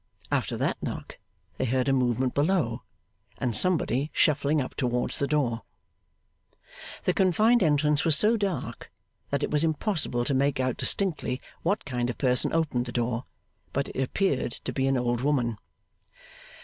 After 0.31 0.57
that 0.57 0.81
knock 0.81 1.19
they 1.57 1.65
heard 1.65 1.87
a 1.87 1.93
movement 1.93 2.33
below, 2.33 2.81
and 3.37 3.55
somebody 3.55 4.09
shuffling 4.15 4.59
up 4.59 4.73
towards 4.73 5.19
the 5.19 5.27
door. 5.27 5.61
The 7.03 7.13
confined 7.13 7.61
entrance 7.61 8.03
was 8.03 8.15
so 8.17 8.35
dark 8.35 8.89
that 9.29 9.43
it 9.43 9.51
was 9.51 9.63
impossible 9.63 10.25
to 10.25 10.33
make 10.33 10.59
out 10.59 10.77
distinctly 10.77 11.39
what 11.61 11.85
kind 11.85 12.09
of 12.09 12.17
person 12.17 12.51
opened 12.51 12.87
the 12.87 12.91
door; 12.91 13.25
but 13.73 13.89
it 13.89 14.01
appeared 14.01 14.53
to 14.63 14.73
be 14.73 14.87
an 14.87 14.97
old 14.97 15.21
woman. 15.21 15.59